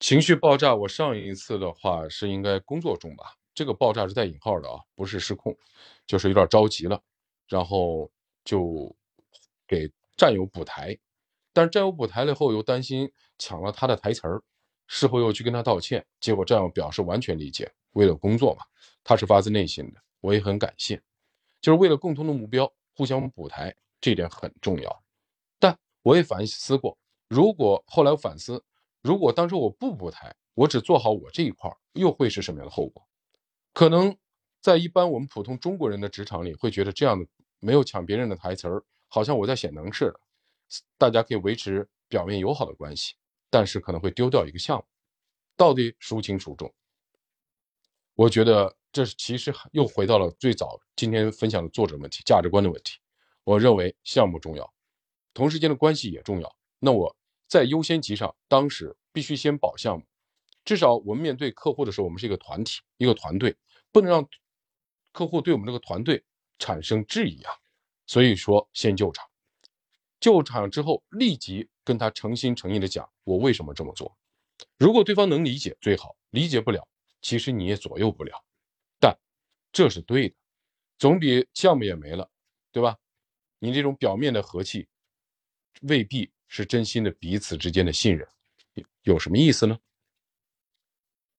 [0.01, 3.35] 情绪爆炸，我上一次的话是应该工作中吧。
[3.55, 5.57] 这个爆炸是带引号的啊，不是失控，
[6.07, 7.01] 就是有点着急了，
[7.47, 8.11] 然后
[8.45, 8.95] 就
[9.67, 10.99] 给战友补台，
[11.53, 14.43] 但是战友补台了后又担心抢了他的台词儿，
[14.88, 18.65] 事后又去跟他道歉，结果战友表示完全理解，为了工作嘛，
[19.05, 21.01] 他是发自内心的，我也很感谢，
[21.61, 25.05] 就是为了共同的目标互相补台，这点很重要。
[25.59, 26.98] 但我也反思过，
[27.33, 28.62] 如果后来我反思，
[29.00, 33.02] 如果当时我不补台，我只做好我这一块，又会是什么样的后果？
[33.72, 34.14] 可能
[34.60, 37.26] 在一般我们普通中国人的职场里，会觉得这样的
[37.58, 40.20] 没有抢别人的台词儿，好像我在显能似的。
[40.98, 43.14] 大家可以维持表面友好的关系，
[43.48, 44.85] 但是可能会丢掉一个项目，
[45.56, 46.70] 到底孰轻孰重？
[48.14, 52.98] 我觉得这其实又回到了最早今天分享的作者问题、价值观的问题。
[53.42, 54.70] 我认为项目重要，
[55.33, 56.56] 同事间的关系也重要。
[56.85, 57.16] 那我
[57.53, 60.07] 在优先级上，当时必须先保项目。
[60.65, 63.55] 至少我们面对客户的时候，我们是一个团体、一个团队，
[63.90, 64.27] 不能让
[65.13, 66.25] 客户对我们这个团队
[66.59, 67.53] 产生质疑啊。
[68.07, 69.29] 所以说，先救场，
[70.19, 74.17] 救场之后立即跟他诚心诚意的讲我为什么这么做。
[74.79, 76.88] 如果对方能理解最好，理解不了，
[77.21, 78.42] 其实你也左右不了。
[78.98, 79.15] 但
[79.71, 80.35] 这是对的，
[80.96, 82.31] 总比项目也没了，
[82.73, 82.96] 对吧？
[83.59, 84.88] 你这种表面的和气，
[85.83, 88.29] 未必是真心的彼此之间的信任，
[89.05, 89.79] 有什么意思呢？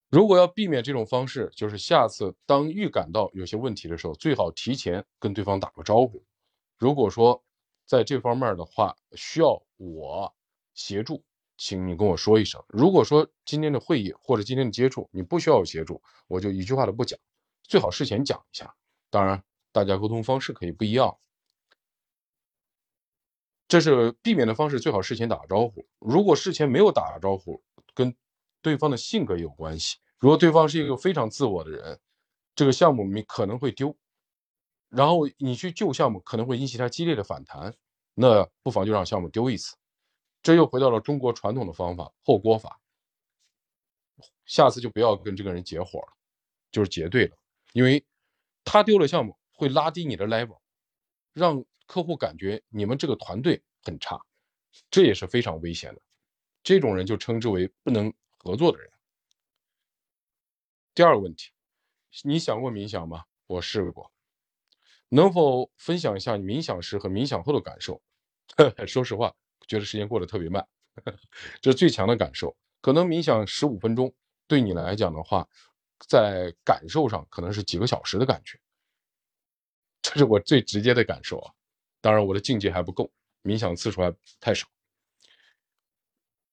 [0.09, 6.25] 如果要避免这种方式，就是下次当预感到有些问题的时候，最好提前跟对方打个招呼。
[6.79, 7.43] 如果说
[7.85, 10.33] 在这方面的话需要我
[10.73, 11.23] 协助，
[11.57, 12.59] 请你跟我说一声。
[12.67, 17.19] 如果说今天的会议或者今天的接触你不需要我协助，我就一句话都不讲。
[17.61, 18.73] 最好事前讲一下。
[19.11, 21.15] 当然，大家沟通方式可以不一样，
[23.73, 24.79] 这是避免的方式。
[24.79, 25.83] 最好事前打个招呼。
[25.97, 27.59] 如果事前没有打招呼，
[27.95, 28.15] 跟
[28.61, 29.97] 对方的性格也有关系。
[30.19, 31.99] 如果对方是一个非常自我的人，
[32.53, 33.97] 这个项目你可能会丢，
[34.89, 37.73] 然后你去救项目可能会引起他激烈的反弹，
[38.13, 39.75] 那不妨就让项目丢一次。
[40.43, 42.79] 这又回到了中国传统的方法后锅法，
[44.45, 46.13] 下次就不要跟这个人结伙了，
[46.71, 47.35] 就是结对了，
[47.71, 48.05] 因为
[48.63, 50.59] 他丢了项目会拉低你的 level，
[51.33, 54.19] 让客户感觉你们这个团队很差，
[54.89, 56.01] 这也是非常危险的。
[56.63, 58.89] 这种人就称之为不能合作的人。
[60.95, 61.51] 第二个问题，
[62.23, 63.25] 你想过冥想吗？
[63.45, 64.11] 我试过，
[65.09, 68.01] 能否分享一下你冥想时和冥想后的感受？
[68.87, 69.31] 说实话，
[69.67, 70.67] 觉得时间过得特别慢，
[71.61, 72.57] 这是最强的感受。
[72.81, 74.11] 可能冥想十五分钟，
[74.47, 75.47] 对你来讲的话，
[76.07, 78.59] 在感受上可能是几个小时的感觉，
[80.01, 81.53] 这是我最直接的感受啊。
[82.03, 83.09] 当然，我的境界还不够，
[83.43, 84.67] 冥想次数还太少。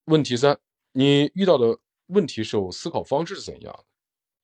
[0.05, 0.57] 问题三，
[0.93, 1.77] 你遇到的
[2.07, 3.85] 问题时候思考方式是怎样的？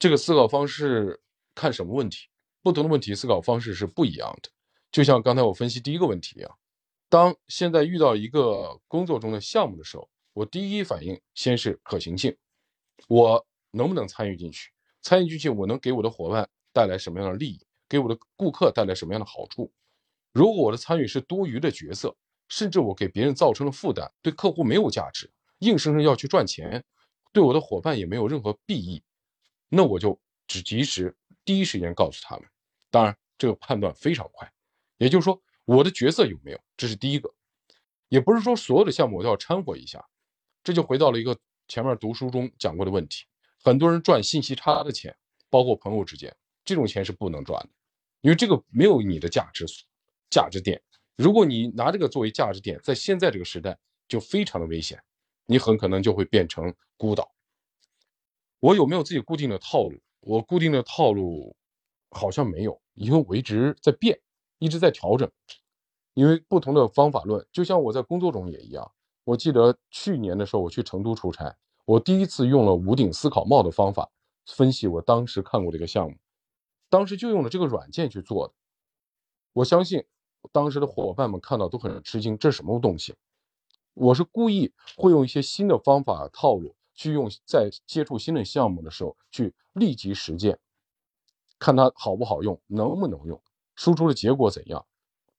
[0.01, 1.23] 这个思考方式
[1.55, 2.27] 看什么问题？
[2.61, 4.51] 不同的问题思考方式是不一样的。
[4.91, 6.59] 就像刚才我分析第一个问题一样，
[7.09, 12.37] 当现在遇到一个工作中的项目的时候，我第一反应先是可行性，
[13.07, 14.73] 我能不能参与进去？
[15.03, 17.65] 参与进去，我能给我的伙伴带来什么样的利益？
[17.89, 19.73] 给我的顾客带来什么样的好处？
[20.37, 22.15] 如果我的参与是多余的角色，
[22.47, 26.85] 甚至我给别人造成了负担，对客户没有价值，硬生生要去赚钱，
[27.33, 29.03] 对我的伙伴也没有任何裨益。
[29.71, 32.45] 那我就只及时第一时间告诉他们，
[32.91, 34.53] 当然这个判断非常快，
[34.99, 37.33] 也就是说我的角色有没有，这是第一个，
[38.11, 40.05] 也不是说所有的项目我都要掺和一下，
[40.63, 41.35] 这就回到了一个
[41.67, 43.25] 前面读书中讲过的问题，
[43.65, 45.17] 很多人赚信息差的钱，
[45.49, 47.71] 包括朋友之间，这种钱是不能赚的，
[48.21, 49.67] 因为这个没有你的价值
[50.31, 50.83] 价值点，
[51.17, 55.03] 如果你拿这个作为价值点，在现在这个时代就非常的危险，
[55.47, 57.33] 你很可能就会变成孤岛。
[58.61, 59.99] 我有没有自己固定的套路？
[60.21, 61.57] 我固定的套路
[62.11, 64.19] 好像没有，因为我一直在变，
[64.59, 65.31] 一直在调整。
[66.15, 68.91] 因为不同的方法论，就像我在工作中也一样。
[69.25, 71.55] 我记得去年的时候，我去成都出差，
[71.85, 74.11] 我第一次用了五顶思考帽的方法
[74.47, 76.17] 分析我当时看过这个项目，
[76.89, 78.55] 当时就用了这个软件去做的。
[79.53, 80.07] 我相信
[80.53, 83.15] 当时的伙伴们看到都很吃惊，这是什么东西？
[83.95, 86.75] 我是故意会用一些新的方法套路。
[86.99, 90.59] 去用在接触新的项目的时候去立即实践，
[91.59, 93.39] 看它好不好用，能不能用，
[93.75, 94.87] 输出的结果怎样，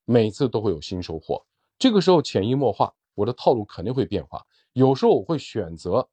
[0.05, 1.43] 每次都会有新收获。
[1.79, 4.45] 这个时候潜移默化，我的套路肯定会变化。
[4.73, 6.07] 有时候我会选择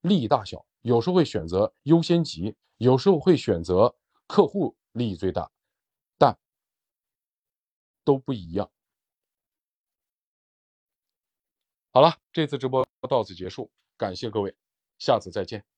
[0.00, 3.94] 利益大小，有时候会选择优先级，有时候会选择
[4.26, 5.57] 客户利益最大，但
[8.08, 8.70] 都不一样。
[11.92, 14.56] 好了，这次直播到此结束，感谢各位。
[14.98, 15.77] 下次再见。